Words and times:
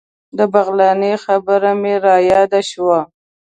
د 0.37 0.39
بغلاني 0.53 1.13
خبره 1.23 1.71
مې 1.81 1.93
رایاده 2.07 2.61
شوه. 2.71 2.99